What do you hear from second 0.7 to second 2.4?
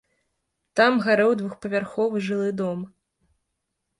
Там гарэў двухпавярховы